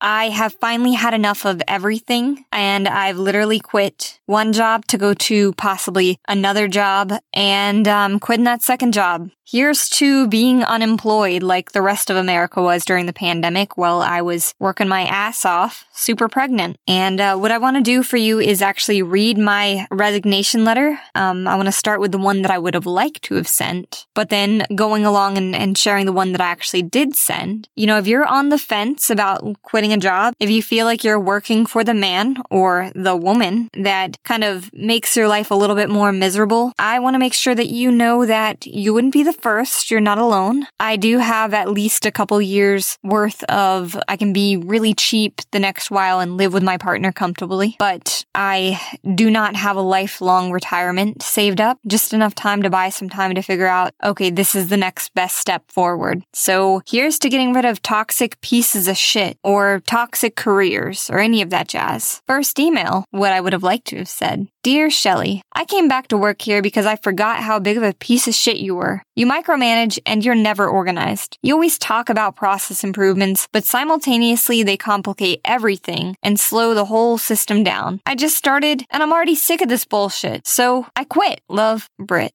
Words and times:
I 0.00 0.28
have 0.28 0.54
finally 0.60 0.92
had 0.92 1.14
enough 1.14 1.44
of 1.44 1.62
everything 1.66 2.44
and 2.52 2.86
I've 2.86 3.18
literally 3.18 3.60
quit 3.60 4.20
one 4.26 4.52
job 4.52 4.86
to 4.86 4.98
go 4.98 5.14
to 5.14 5.52
possibly 5.54 6.18
another 6.28 6.68
job 6.68 7.12
and 7.32 7.88
um, 7.88 8.20
quitting 8.20 8.44
that 8.44 8.62
second 8.62 8.92
job. 8.92 9.30
Here's 9.48 9.88
to 9.90 10.26
being 10.26 10.64
unemployed 10.64 11.44
like 11.44 11.70
the 11.70 11.80
rest 11.80 12.10
of 12.10 12.16
America 12.16 12.60
was 12.60 12.84
during 12.84 13.06
the 13.06 13.12
pandemic 13.12 13.78
while 13.78 14.02
I 14.02 14.20
was 14.20 14.52
working 14.58 14.88
my 14.88 15.02
ass 15.02 15.44
off, 15.44 15.84
super 15.92 16.28
pregnant. 16.28 16.78
And 16.88 17.20
uh, 17.20 17.36
what 17.36 17.52
I 17.52 17.58
want 17.58 17.76
to 17.76 17.82
do 17.82 18.02
for 18.02 18.16
you 18.16 18.40
is 18.40 18.60
actually 18.60 19.02
read 19.02 19.38
my 19.38 19.86
resignation 19.88 20.64
letter. 20.64 20.98
Um, 21.14 21.46
I 21.46 21.54
want 21.54 21.66
to 21.66 21.72
start 21.72 22.00
with 22.00 22.10
the 22.10 22.18
one 22.18 22.42
that 22.42 22.50
I 22.50 22.58
would 22.58 22.74
have 22.74 22.86
liked 22.86 23.22
to 23.22 23.36
have 23.36 23.46
sent, 23.46 24.08
but 24.14 24.30
then 24.30 24.66
going 24.74 25.06
along 25.06 25.38
and, 25.38 25.54
and 25.54 25.78
sharing 25.78 26.06
the 26.06 26.12
one 26.12 26.32
that 26.32 26.40
I 26.40 26.48
actually 26.48 26.82
did 26.82 27.14
send. 27.14 27.68
You 27.76 27.86
know, 27.86 27.98
if 27.98 28.08
you're 28.08 28.26
on 28.26 28.48
the 28.48 28.58
fence 28.58 29.10
about 29.10 29.62
quitting 29.62 29.92
a 29.92 29.96
job, 29.96 30.34
if 30.40 30.50
you 30.50 30.60
feel 30.60 30.86
like 30.86 31.04
you're 31.04 31.20
working 31.20 31.66
for 31.66 31.84
the 31.84 31.94
man 31.94 32.38
or 32.50 32.90
the 32.96 33.14
woman 33.14 33.70
that 33.74 34.20
kind 34.24 34.42
of 34.42 34.72
makes 34.74 35.16
your 35.16 35.28
life 35.28 35.52
a 35.52 35.54
little 35.54 35.76
bit 35.76 35.88
more 35.88 36.10
miserable, 36.10 36.72
I 36.80 36.98
want 36.98 37.14
to 37.14 37.20
make 37.20 37.32
sure 37.32 37.54
that 37.54 37.68
you 37.68 37.92
know 37.92 38.26
that 38.26 38.66
you 38.66 38.92
wouldn't 38.92 39.12
be 39.12 39.22
the 39.22 39.35
first. 39.40 39.90
You're 39.90 40.00
not 40.00 40.18
alone. 40.18 40.66
I 40.80 40.96
do 40.96 41.18
have 41.18 41.54
at 41.54 41.70
least 41.70 42.06
a 42.06 42.10
couple 42.10 42.40
years 42.40 42.98
worth 43.02 43.42
of, 43.44 43.98
I 44.08 44.16
can 44.16 44.32
be 44.32 44.56
really 44.56 44.94
cheap 44.94 45.40
the 45.52 45.58
next 45.58 45.90
while 45.90 46.20
and 46.20 46.36
live 46.36 46.52
with 46.52 46.62
my 46.62 46.76
partner 46.76 47.12
comfortably, 47.12 47.76
but 47.78 48.24
I 48.34 48.80
do 49.14 49.30
not 49.30 49.56
have 49.56 49.76
a 49.76 49.80
lifelong 49.80 50.50
retirement 50.50 51.22
saved 51.22 51.60
up, 51.60 51.78
just 51.86 52.12
enough 52.12 52.34
time 52.34 52.62
to 52.62 52.70
buy 52.70 52.88
some 52.88 53.08
time 53.08 53.34
to 53.34 53.42
figure 53.42 53.66
out, 53.66 53.92
okay, 54.02 54.30
this 54.30 54.54
is 54.54 54.68
the 54.68 54.76
next 54.76 55.14
best 55.14 55.36
step 55.36 55.70
forward. 55.70 56.22
So 56.32 56.82
here's 56.86 57.18
to 57.20 57.28
getting 57.28 57.52
rid 57.52 57.64
of 57.64 57.82
toxic 57.82 58.40
pieces 58.40 58.88
of 58.88 58.96
shit 58.96 59.38
or 59.42 59.82
toxic 59.86 60.36
careers 60.36 61.10
or 61.10 61.18
any 61.18 61.42
of 61.42 61.50
that 61.50 61.68
jazz. 61.68 62.22
First 62.26 62.58
email, 62.58 63.04
what 63.10 63.32
I 63.32 63.40
would 63.40 63.52
have 63.52 63.62
liked 63.62 63.86
to 63.88 63.98
have 63.98 64.08
said. 64.08 64.48
Dear 64.66 64.90
Shelly, 64.90 65.42
I 65.52 65.64
came 65.64 65.86
back 65.86 66.08
to 66.08 66.16
work 66.16 66.42
here 66.42 66.60
because 66.60 66.86
I 66.86 66.96
forgot 66.96 67.38
how 67.38 67.60
big 67.60 67.76
of 67.76 67.84
a 67.84 67.94
piece 67.94 68.26
of 68.26 68.34
shit 68.34 68.56
you 68.56 68.74
were. 68.74 69.00
You 69.14 69.24
micromanage 69.24 70.00
and 70.04 70.24
you're 70.24 70.34
never 70.34 70.66
organized. 70.66 71.38
You 71.40 71.54
always 71.54 71.78
talk 71.78 72.08
about 72.08 72.34
process 72.34 72.82
improvements, 72.82 73.46
but 73.52 73.62
simultaneously 73.62 74.64
they 74.64 74.76
complicate 74.76 75.40
everything 75.44 76.16
and 76.20 76.40
slow 76.40 76.74
the 76.74 76.86
whole 76.86 77.16
system 77.16 77.62
down. 77.62 78.00
I 78.06 78.16
just 78.16 78.36
started 78.36 78.82
and 78.90 79.04
I'm 79.04 79.12
already 79.12 79.36
sick 79.36 79.60
of 79.60 79.68
this 79.68 79.84
bullshit, 79.84 80.48
so 80.48 80.88
I 80.96 81.04
quit. 81.04 81.42
Love, 81.48 81.88
Britt. 82.00 82.32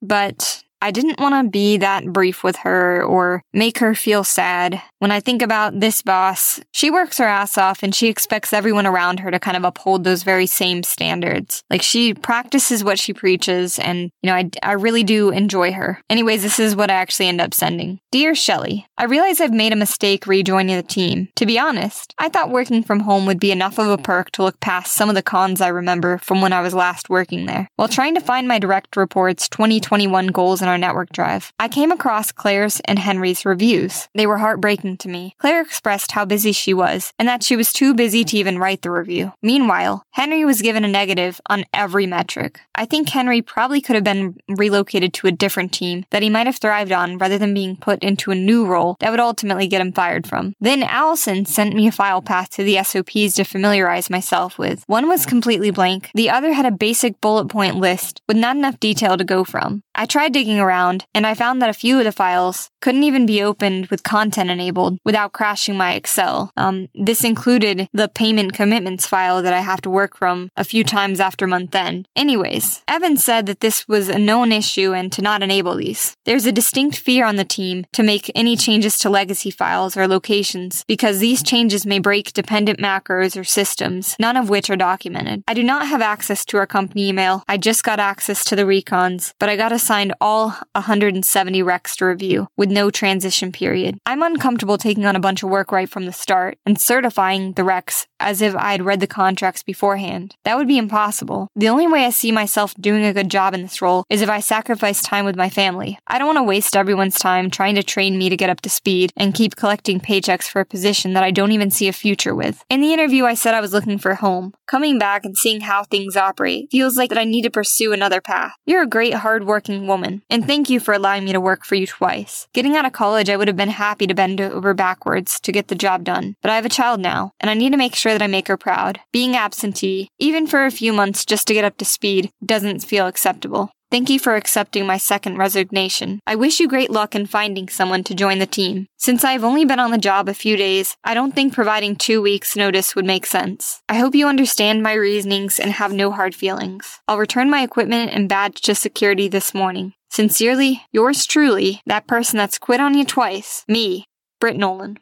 But 0.00 0.62
I 0.80 0.90
didn't 0.90 1.18
want 1.18 1.34
to 1.34 1.50
be 1.50 1.78
that 1.78 2.04
brief 2.04 2.44
with 2.44 2.56
her 2.56 3.02
or 3.02 3.42
make 3.54 3.78
her 3.78 3.94
feel 3.94 4.22
sad. 4.22 4.82
When 5.04 5.12
I 5.12 5.20
think 5.20 5.42
about 5.42 5.80
this 5.80 6.00
boss, 6.00 6.62
she 6.72 6.90
works 6.90 7.18
her 7.18 7.26
ass 7.26 7.58
off 7.58 7.82
and 7.82 7.94
she 7.94 8.08
expects 8.08 8.54
everyone 8.54 8.86
around 8.86 9.20
her 9.20 9.30
to 9.30 9.38
kind 9.38 9.54
of 9.54 9.62
uphold 9.62 10.02
those 10.02 10.22
very 10.22 10.46
same 10.46 10.82
standards. 10.82 11.62
Like 11.68 11.82
she 11.82 12.14
practices 12.14 12.82
what 12.82 12.98
she 12.98 13.12
preaches 13.12 13.78
and, 13.78 14.10
you 14.22 14.30
know, 14.30 14.34
I, 14.34 14.48
I 14.62 14.72
really 14.72 15.04
do 15.04 15.28
enjoy 15.28 15.72
her. 15.72 16.00
Anyways, 16.08 16.42
this 16.42 16.58
is 16.58 16.74
what 16.74 16.90
I 16.90 16.94
actually 16.94 17.28
end 17.28 17.42
up 17.42 17.52
sending. 17.52 18.00
Dear 18.12 18.34
Shelly, 18.34 18.86
I 18.96 19.04
realize 19.04 19.42
I've 19.42 19.52
made 19.52 19.74
a 19.74 19.76
mistake 19.76 20.26
rejoining 20.26 20.74
the 20.74 20.82
team. 20.82 21.28
To 21.36 21.44
be 21.44 21.58
honest, 21.58 22.14
I 22.16 22.30
thought 22.30 22.48
working 22.48 22.82
from 22.82 23.00
home 23.00 23.26
would 23.26 23.40
be 23.40 23.52
enough 23.52 23.78
of 23.78 23.88
a 23.88 23.98
perk 23.98 24.30
to 24.30 24.42
look 24.42 24.58
past 24.60 24.94
some 24.94 25.10
of 25.10 25.16
the 25.16 25.22
cons 25.22 25.60
I 25.60 25.68
remember 25.68 26.16
from 26.16 26.40
when 26.40 26.54
I 26.54 26.62
was 26.62 26.72
last 26.72 27.10
working 27.10 27.44
there. 27.44 27.68
While 27.76 27.88
trying 27.88 28.14
to 28.14 28.22
find 28.22 28.48
my 28.48 28.58
direct 28.58 28.96
reports 28.96 29.50
2021 29.50 30.28
goals 30.28 30.62
in 30.62 30.68
our 30.68 30.78
network 30.78 31.12
drive, 31.12 31.52
I 31.58 31.68
came 31.68 31.92
across 31.92 32.32
Claire's 32.32 32.80
and 32.86 32.98
Henry's 32.98 33.44
reviews. 33.44 34.08
They 34.14 34.26
were 34.26 34.38
heartbreaking 34.38 34.93
to 34.98 35.08
me. 35.08 35.34
Claire 35.38 35.60
expressed 35.60 36.12
how 36.12 36.24
busy 36.24 36.52
she 36.52 36.74
was 36.74 37.12
and 37.18 37.28
that 37.28 37.42
she 37.42 37.56
was 37.56 37.72
too 37.72 37.94
busy 37.94 38.24
to 38.24 38.36
even 38.36 38.58
write 38.58 38.82
the 38.82 38.90
review. 38.90 39.32
Meanwhile, 39.42 40.02
Henry 40.12 40.44
was 40.44 40.62
given 40.62 40.84
a 40.84 40.88
negative 40.88 41.40
on 41.46 41.64
every 41.72 42.06
metric. 42.06 42.60
I 42.74 42.84
think 42.84 43.08
Henry 43.08 43.42
probably 43.42 43.80
could 43.80 43.94
have 43.94 44.04
been 44.04 44.36
relocated 44.48 45.14
to 45.14 45.26
a 45.28 45.32
different 45.32 45.72
team 45.72 46.04
that 46.10 46.22
he 46.22 46.30
might 46.30 46.46
have 46.46 46.56
thrived 46.56 46.92
on 46.92 47.18
rather 47.18 47.38
than 47.38 47.54
being 47.54 47.76
put 47.76 48.02
into 48.02 48.30
a 48.30 48.34
new 48.34 48.66
role 48.66 48.96
that 49.00 49.10
would 49.10 49.20
ultimately 49.20 49.68
get 49.68 49.80
him 49.80 49.92
fired 49.92 50.26
from. 50.26 50.54
Then 50.60 50.82
Allison 50.82 51.46
sent 51.46 51.74
me 51.74 51.86
a 51.86 51.92
file 51.92 52.22
path 52.22 52.50
to 52.50 52.64
the 52.64 52.82
SOPs 52.82 53.34
to 53.34 53.44
familiarize 53.44 54.10
myself 54.10 54.58
with. 54.58 54.82
One 54.86 55.08
was 55.08 55.26
completely 55.26 55.70
blank, 55.70 56.10
the 56.14 56.30
other 56.30 56.52
had 56.52 56.66
a 56.66 56.72
basic 56.72 57.20
bullet 57.20 57.48
point 57.48 57.76
list 57.76 58.20
with 58.26 58.36
not 58.36 58.56
enough 58.56 58.80
detail 58.80 59.16
to 59.16 59.24
go 59.24 59.44
from. 59.44 59.83
I 59.94 60.06
tried 60.06 60.32
digging 60.32 60.58
around, 60.58 61.06
and 61.14 61.26
I 61.26 61.34
found 61.34 61.62
that 61.62 61.70
a 61.70 61.74
few 61.74 61.98
of 61.98 62.04
the 62.04 62.12
files 62.12 62.70
couldn't 62.80 63.04
even 63.04 63.26
be 63.26 63.42
opened 63.42 63.86
with 63.86 64.02
content 64.02 64.50
enabled 64.50 64.98
without 65.04 65.32
crashing 65.32 65.76
my 65.76 65.94
Excel. 65.94 66.50
Um, 66.56 66.88
this 66.94 67.24
included 67.24 67.88
the 67.92 68.08
payment 68.08 68.52
commitments 68.52 69.06
file 69.06 69.40
that 69.42 69.54
I 69.54 69.60
have 69.60 69.80
to 69.82 69.90
work 69.90 70.16
from 70.16 70.50
a 70.56 70.64
few 70.64 70.84
times 70.84 71.20
after 71.20 71.46
month 71.46 71.74
end. 71.74 72.08
Anyways, 72.16 72.82
Evan 72.88 73.16
said 73.16 73.46
that 73.46 73.60
this 73.60 73.86
was 73.88 74.08
a 74.08 74.18
known 74.18 74.52
issue 74.52 74.92
and 74.92 75.12
to 75.12 75.22
not 75.22 75.42
enable 75.42 75.76
these. 75.76 76.16
There's 76.24 76.46
a 76.46 76.52
distinct 76.52 76.98
fear 76.98 77.24
on 77.24 77.36
the 77.36 77.44
team 77.44 77.86
to 77.92 78.02
make 78.02 78.30
any 78.34 78.56
changes 78.56 78.98
to 78.98 79.08
legacy 79.08 79.50
files 79.50 79.96
or 79.96 80.06
locations 80.08 80.84
because 80.86 81.20
these 81.20 81.42
changes 81.42 81.86
may 81.86 82.00
break 82.00 82.32
dependent 82.32 82.80
macros 82.80 83.38
or 83.38 83.44
systems, 83.44 84.16
none 84.18 84.36
of 84.36 84.50
which 84.50 84.68
are 84.68 84.76
documented. 84.76 85.44
I 85.46 85.54
do 85.54 85.62
not 85.62 85.86
have 85.88 86.02
access 86.02 86.44
to 86.46 86.58
our 86.58 86.66
company 86.66 87.08
email. 87.08 87.44
I 87.48 87.56
just 87.56 87.84
got 87.84 88.00
access 88.00 88.44
to 88.44 88.56
the 88.56 88.64
recons, 88.64 89.32
but 89.38 89.48
I 89.48 89.56
got 89.56 89.72
assigned 89.84 90.14
all 90.18 90.48
170 90.72 91.62
recs 91.62 91.94
to 91.96 92.06
review 92.06 92.48
with 92.56 92.70
no 92.70 92.90
transition 92.90 93.52
period. 93.52 93.98
I'm 94.06 94.22
uncomfortable 94.22 94.78
taking 94.78 95.04
on 95.04 95.14
a 95.14 95.20
bunch 95.20 95.42
of 95.42 95.50
work 95.50 95.70
right 95.72 95.90
from 95.90 96.06
the 96.06 96.12
start 96.12 96.56
and 96.64 96.80
certifying 96.80 97.52
the 97.52 97.62
recs 97.62 98.06
as 98.18 98.40
if 98.40 98.56
I'd 98.56 98.80
read 98.80 99.00
the 99.00 99.06
contracts 99.06 99.62
beforehand. 99.62 100.36
That 100.44 100.56
would 100.56 100.66
be 100.66 100.78
impossible. 100.78 101.48
The 101.54 101.68
only 101.68 101.86
way 101.86 102.06
I 102.06 102.10
see 102.10 102.32
myself 102.32 102.74
doing 102.80 103.04
a 103.04 103.12
good 103.12 103.30
job 103.30 103.52
in 103.52 103.60
this 103.60 103.82
role 103.82 104.04
is 104.08 104.22
if 104.22 104.30
I 104.30 104.40
sacrifice 104.40 105.02
time 105.02 105.26
with 105.26 105.36
my 105.36 105.50
family. 105.50 105.98
I 106.06 106.16
don't 106.16 106.28
want 106.28 106.38
to 106.38 106.44
waste 106.44 106.74
everyone's 106.74 107.18
time 107.18 107.50
trying 107.50 107.74
to 107.74 107.82
train 107.82 108.16
me 108.16 108.30
to 108.30 108.38
get 108.38 108.48
up 108.48 108.62
to 108.62 108.70
speed 108.70 109.12
and 109.18 109.34
keep 109.34 109.54
collecting 109.54 110.00
paychecks 110.00 110.44
for 110.44 110.60
a 110.60 110.64
position 110.64 111.12
that 111.12 111.24
I 111.24 111.30
don't 111.30 111.52
even 111.52 111.70
see 111.70 111.88
a 111.88 111.92
future 111.92 112.34
with. 112.34 112.64
In 112.70 112.80
the 112.80 112.94
interview, 112.94 113.26
I 113.26 113.34
said 113.34 113.52
I 113.52 113.60
was 113.60 113.74
looking 113.74 113.98
for 113.98 114.12
a 114.12 114.16
home. 114.16 114.54
Coming 114.66 114.98
back 114.98 115.26
and 115.26 115.36
seeing 115.36 115.60
how 115.60 115.84
things 115.84 116.16
operate 116.16 116.68
feels 116.70 116.96
like 116.96 117.10
that 117.10 117.18
I 117.18 117.24
need 117.24 117.42
to 117.42 117.50
pursue 117.50 117.92
another 117.92 118.22
path. 118.22 118.52
You're 118.64 118.84
a 118.84 118.88
great, 118.88 119.12
hardworking 119.12 119.73
woman, 119.80 120.22
and 120.30 120.46
thank 120.46 120.70
you 120.70 120.80
for 120.80 120.94
allowing 120.94 121.24
me 121.24 121.32
to 121.32 121.40
work 121.40 121.64
for 121.64 121.74
you 121.74 121.86
twice. 121.86 122.48
Getting 122.54 122.76
out 122.76 122.86
of 122.86 122.92
college, 122.92 123.28
I 123.28 123.36
would 123.36 123.48
have 123.48 123.56
been 123.56 123.68
happy 123.68 124.06
to 124.06 124.14
bend 124.14 124.40
over 124.40 124.74
backwards 124.74 125.40
to 125.40 125.52
get 125.52 125.68
the 125.68 125.74
job 125.74 126.04
done, 126.04 126.36
but 126.42 126.50
I 126.50 126.56
have 126.56 126.66
a 126.66 126.70
child 126.70 127.00
now, 127.00 127.32
and 127.40 127.50
I 127.50 127.54
need 127.54 127.70
to 127.70 127.78
make 127.78 127.94
sure 127.94 128.12
that 128.12 128.22
I 128.22 128.26
make 128.26 128.48
her 128.48 128.56
proud. 128.56 129.00
Being 129.12 129.36
absentee, 129.36 130.08
even 130.18 130.46
for 130.46 130.64
a 130.64 130.70
few 130.70 130.92
months 130.92 131.24
just 131.24 131.46
to 131.48 131.54
get 131.54 131.64
up 131.64 131.76
to 131.78 131.84
speed, 131.84 132.30
doesn't 132.44 132.84
feel 132.84 133.06
acceptable. 133.06 133.70
Thank 133.94 134.10
you 134.10 134.18
for 134.18 134.34
accepting 134.34 134.86
my 134.86 134.96
second 134.96 135.38
resignation. 135.38 136.18
I 136.26 136.34
wish 136.34 136.58
you 136.58 136.66
great 136.66 136.90
luck 136.90 137.14
in 137.14 137.26
finding 137.26 137.68
someone 137.68 138.02
to 138.02 138.14
join 138.16 138.40
the 138.40 138.44
team. 138.44 138.88
Since 138.96 139.22
I've 139.22 139.44
only 139.44 139.64
been 139.64 139.78
on 139.78 139.92
the 139.92 139.98
job 139.98 140.28
a 140.28 140.34
few 140.34 140.56
days, 140.56 140.96
I 141.04 141.14
don't 141.14 141.32
think 141.32 141.54
providing 141.54 141.94
two 141.94 142.20
weeks' 142.20 142.56
notice 142.56 142.96
would 142.96 143.04
make 143.04 143.24
sense. 143.24 143.82
I 143.88 143.94
hope 143.98 144.16
you 144.16 144.26
understand 144.26 144.82
my 144.82 144.94
reasonings 144.94 145.60
and 145.60 145.70
have 145.70 145.92
no 145.92 146.10
hard 146.10 146.34
feelings. 146.34 146.98
I'll 147.06 147.18
return 147.18 147.48
my 147.48 147.62
equipment 147.62 148.10
and 148.10 148.28
badge 148.28 148.62
to 148.62 148.74
security 148.74 149.28
this 149.28 149.54
morning. 149.54 149.92
Sincerely, 150.10 150.82
yours 150.90 151.24
truly, 151.24 151.80
that 151.86 152.08
person 152.08 152.36
that's 152.36 152.58
quit 152.58 152.80
on 152.80 152.94
you 152.94 153.04
twice, 153.04 153.64
me, 153.68 154.06
Britt 154.40 154.56
Nolan. 154.56 154.98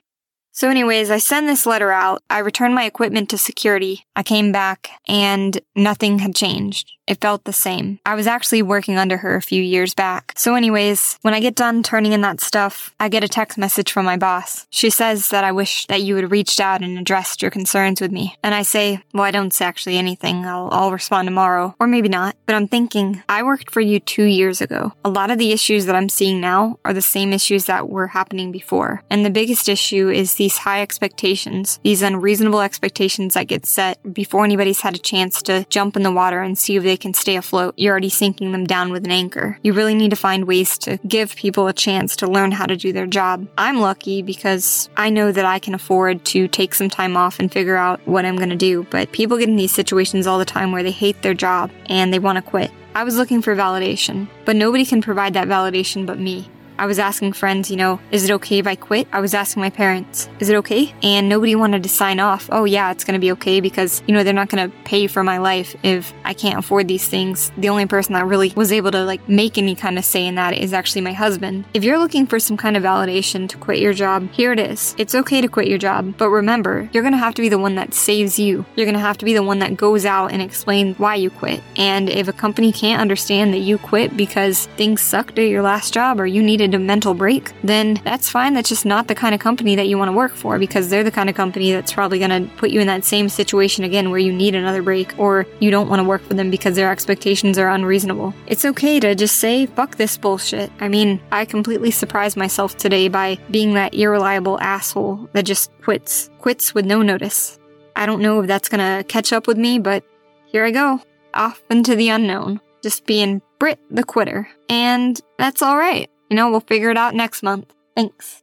So, 0.54 0.68
anyways, 0.68 1.10
I 1.10 1.16
send 1.16 1.48
this 1.48 1.64
letter 1.64 1.90
out. 1.90 2.22
I 2.28 2.40
returned 2.40 2.74
my 2.74 2.84
equipment 2.84 3.30
to 3.30 3.38
security. 3.38 4.04
I 4.14 4.22
came 4.22 4.52
back 4.52 4.90
and 5.08 5.58
nothing 5.74 6.18
had 6.18 6.34
changed. 6.34 6.92
It 7.06 7.20
felt 7.20 7.44
the 7.44 7.52
same. 7.52 7.98
I 8.06 8.14
was 8.14 8.26
actually 8.26 8.62
working 8.62 8.96
under 8.96 9.16
her 9.16 9.34
a 9.34 9.42
few 9.42 9.62
years 9.62 9.92
back. 9.92 10.34
So, 10.36 10.54
anyways, 10.54 11.18
when 11.22 11.34
I 11.34 11.40
get 11.40 11.56
done 11.56 11.82
turning 11.82 12.12
in 12.12 12.20
that 12.20 12.40
stuff, 12.40 12.94
I 13.00 13.08
get 13.08 13.24
a 13.24 13.28
text 13.28 13.58
message 13.58 13.90
from 13.90 14.04
my 14.04 14.16
boss. 14.16 14.66
She 14.70 14.88
says 14.88 15.30
that 15.30 15.42
I 15.42 15.52
wish 15.52 15.86
that 15.86 16.02
you 16.02 16.16
had 16.16 16.30
reached 16.30 16.60
out 16.60 16.82
and 16.82 16.98
addressed 16.98 17.42
your 17.42 17.50
concerns 17.50 18.00
with 18.00 18.12
me. 18.12 18.36
And 18.42 18.54
I 18.54 18.62
say, 18.62 19.02
well, 19.12 19.24
I 19.24 19.30
don't 19.30 19.52
say 19.52 19.64
actually 19.64 19.96
anything. 19.96 20.44
I'll, 20.44 20.68
I'll 20.70 20.92
respond 20.92 21.26
tomorrow. 21.26 21.74
Or 21.80 21.86
maybe 21.86 22.08
not. 22.08 22.36
But 22.46 22.54
I'm 22.54 22.68
thinking, 22.68 23.22
I 23.28 23.42
worked 23.42 23.70
for 23.70 23.80
you 23.80 23.98
two 23.98 24.24
years 24.24 24.60
ago. 24.60 24.92
A 25.04 25.10
lot 25.10 25.30
of 25.30 25.38
the 25.38 25.52
issues 25.52 25.86
that 25.86 25.96
I'm 25.96 26.08
seeing 26.08 26.40
now 26.40 26.78
are 26.84 26.92
the 26.92 27.02
same 27.02 27.32
issues 27.32 27.64
that 27.66 27.88
were 27.88 28.08
happening 28.08 28.52
before. 28.52 29.02
And 29.10 29.24
the 29.24 29.30
biggest 29.30 29.68
issue 29.68 30.08
is 30.08 30.34
these 30.42 30.58
high 30.58 30.82
expectations, 30.82 31.78
these 31.84 32.02
unreasonable 32.02 32.60
expectations 32.60 33.34
that 33.34 33.46
get 33.46 33.64
set 33.64 33.96
before 34.12 34.44
anybody's 34.44 34.80
had 34.80 34.96
a 34.96 34.98
chance 34.98 35.40
to 35.40 35.64
jump 35.70 35.94
in 35.94 36.02
the 36.02 36.10
water 36.10 36.42
and 36.42 36.58
see 36.58 36.74
if 36.74 36.82
they 36.82 36.96
can 36.96 37.14
stay 37.14 37.36
afloat. 37.36 37.74
You're 37.76 37.92
already 37.92 38.08
sinking 38.08 38.50
them 38.50 38.66
down 38.66 38.90
with 38.90 39.04
an 39.04 39.12
anchor. 39.12 39.56
You 39.62 39.72
really 39.72 39.94
need 39.94 40.10
to 40.10 40.16
find 40.16 40.48
ways 40.48 40.76
to 40.78 40.98
give 41.06 41.36
people 41.36 41.68
a 41.68 41.72
chance 41.72 42.16
to 42.16 42.26
learn 42.26 42.50
how 42.50 42.66
to 42.66 42.76
do 42.76 42.92
their 42.92 43.06
job. 43.06 43.46
I'm 43.56 43.78
lucky 43.78 44.20
because 44.20 44.90
I 44.96 45.10
know 45.10 45.30
that 45.30 45.44
I 45.44 45.60
can 45.60 45.74
afford 45.74 46.24
to 46.24 46.48
take 46.48 46.74
some 46.74 46.90
time 46.90 47.16
off 47.16 47.38
and 47.38 47.52
figure 47.52 47.76
out 47.76 48.00
what 48.04 48.24
I'm 48.24 48.36
going 48.36 48.50
to 48.50 48.56
do, 48.56 48.84
but 48.90 49.12
people 49.12 49.38
get 49.38 49.48
in 49.48 49.54
these 49.54 49.70
situations 49.70 50.26
all 50.26 50.40
the 50.40 50.44
time 50.44 50.72
where 50.72 50.82
they 50.82 50.90
hate 50.90 51.22
their 51.22 51.34
job 51.34 51.70
and 51.86 52.12
they 52.12 52.18
want 52.18 52.34
to 52.34 52.42
quit. 52.42 52.72
I 52.96 53.04
was 53.04 53.16
looking 53.16 53.42
for 53.42 53.54
validation, 53.54 54.26
but 54.44 54.56
nobody 54.56 54.84
can 54.84 55.02
provide 55.02 55.34
that 55.34 55.46
validation 55.46 56.04
but 56.04 56.18
me. 56.18 56.50
I 56.82 56.86
was 56.86 56.98
asking 56.98 57.34
friends, 57.34 57.70
you 57.70 57.76
know, 57.76 58.00
is 58.10 58.28
it 58.28 58.32
okay 58.32 58.58
if 58.58 58.66
I 58.66 58.74
quit? 58.74 59.06
I 59.12 59.20
was 59.20 59.34
asking 59.34 59.60
my 59.60 59.70
parents, 59.70 60.28
is 60.40 60.48
it 60.48 60.56
okay? 60.56 60.92
And 61.00 61.28
nobody 61.28 61.54
wanted 61.54 61.84
to 61.84 61.88
sign 61.88 62.18
off. 62.18 62.48
Oh, 62.50 62.64
yeah, 62.64 62.90
it's 62.90 63.04
going 63.04 63.14
to 63.14 63.20
be 63.20 63.30
okay 63.34 63.60
because, 63.60 64.02
you 64.08 64.12
know, 64.12 64.24
they're 64.24 64.32
not 64.32 64.48
going 64.48 64.68
to 64.68 64.76
pay 64.78 65.06
for 65.06 65.22
my 65.22 65.38
life 65.38 65.76
if 65.84 66.12
I 66.24 66.34
can't 66.34 66.58
afford 66.58 66.88
these 66.88 67.06
things. 67.06 67.52
The 67.56 67.68
only 67.68 67.86
person 67.86 68.14
that 68.14 68.26
really 68.26 68.52
was 68.56 68.72
able 68.72 68.90
to 68.90 69.04
like 69.04 69.28
make 69.28 69.58
any 69.58 69.76
kind 69.76 69.96
of 69.96 70.04
say 70.04 70.26
in 70.26 70.34
that 70.34 70.54
is 70.54 70.72
actually 70.72 71.02
my 71.02 71.12
husband. 71.12 71.66
If 71.72 71.84
you're 71.84 72.00
looking 72.00 72.26
for 72.26 72.40
some 72.40 72.56
kind 72.56 72.76
of 72.76 72.82
validation 72.82 73.48
to 73.50 73.56
quit 73.58 73.78
your 73.78 73.92
job, 73.92 74.32
here 74.32 74.50
it 74.50 74.58
is. 74.58 74.96
It's 74.98 75.14
okay 75.14 75.40
to 75.40 75.46
quit 75.46 75.68
your 75.68 75.78
job, 75.78 76.14
but 76.18 76.30
remember, 76.30 76.90
you're 76.92 77.04
going 77.04 77.12
to 77.12 77.18
have 77.18 77.34
to 77.34 77.42
be 77.42 77.48
the 77.48 77.58
one 77.58 77.76
that 77.76 77.94
saves 77.94 78.40
you. 78.40 78.66
You're 78.74 78.86
going 78.86 78.94
to 78.94 79.00
have 79.00 79.18
to 79.18 79.24
be 79.24 79.34
the 79.34 79.44
one 79.44 79.60
that 79.60 79.76
goes 79.76 80.04
out 80.04 80.32
and 80.32 80.42
explains 80.42 80.98
why 80.98 81.14
you 81.14 81.30
quit. 81.30 81.62
And 81.76 82.08
if 82.08 82.26
a 82.26 82.32
company 82.32 82.72
can't 82.72 83.00
understand 83.00 83.54
that 83.54 83.58
you 83.58 83.78
quit 83.78 84.16
because 84.16 84.66
things 84.76 85.00
sucked 85.00 85.38
at 85.38 85.48
your 85.48 85.62
last 85.62 85.94
job 85.94 86.18
or 86.18 86.26
you 86.26 86.42
needed 86.42 86.71
a 86.74 86.78
mental 86.78 87.14
break, 87.14 87.52
then 87.62 88.00
that's 88.04 88.28
fine. 88.28 88.54
That's 88.54 88.68
just 88.68 88.84
not 88.84 89.08
the 89.08 89.14
kind 89.14 89.34
of 89.34 89.40
company 89.40 89.76
that 89.76 89.88
you 89.88 89.98
want 89.98 90.08
to 90.08 90.12
work 90.12 90.34
for 90.34 90.58
because 90.58 90.88
they're 90.88 91.04
the 91.04 91.10
kind 91.10 91.28
of 91.28 91.36
company 91.36 91.72
that's 91.72 91.92
probably 91.92 92.18
going 92.18 92.30
to 92.48 92.54
put 92.56 92.70
you 92.70 92.80
in 92.80 92.86
that 92.86 93.04
same 93.04 93.28
situation 93.28 93.84
again 93.84 94.10
where 94.10 94.18
you 94.18 94.32
need 94.32 94.54
another 94.54 94.82
break 94.82 95.18
or 95.18 95.46
you 95.60 95.70
don't 95.70 95.88
want 95.88 96.00
to 96.00 96.04
work 96.04 96.22
for 96.22 96.34
them 96.34 96.50
because 96.50 96.76
their 96.76 96.90
expectations 96.90 97.58
are 97.58 97.68
unreasonable. 97.68 98.34
It's 98.46 98.64
okay 98.64 99.00
to 99.00 99.14
just 99.14 99.36
say, 99.36 99.66
fuck 99.66 99.96
this 99.96 100.16
bullshit. 100.16 100.70
I 100.80 100.88
mean, 100.88 101.20
I 101.30 101.44
completely 101.44 101.90
surprised 101.90 102.36
myself 102.36 102.76
today 102.76 103.08
by 103.08 103.38
being 103.50 103.74
that 103.74 103.94
irreliable 103.94 104.60
asshole 104.60 105.28
that 105.32 105.44
just 105.44 105.70
quits. 105.82 106.30
Quits 106.38 106.74
with 106.74 106.86
no 106.86 107.02
notice. 107.02 107.58
I 107.96 108.06
don't 108.06 108.22
know 108.22 108.40
if 108.40 108.46
that's 108.46 108.68
gonna 108.68 109.04
catch 109.06 109.32
up 109.32 109.46
with 109.46 109.58
me, 109.58 109.78
but 109.78 110.04
here 110.46 110.64
I 110.64 110.70
go. 110.70 111.00
Off 111.34 111.62
into 111.70 111.96
the 111.96 112.10
unknown. 112.10 112.60
Just 112.82 113.06
being 113.06 113.42
Britt 113.58 113.78
the 113.90 114.04
quitter. 114.04 114.48
And 114.68 115.20
that's 115.38 115.62
alright. 115.62 116.10
You 116.32 116.36
know, 116.36 116.50
we'll 116.50 116.60
figure 116.60 116.88
it 116.90 116.96
out 116.96 117.14
next 117.14 117.42
month. 117.42 117.74
Thanks. 117.94 118.41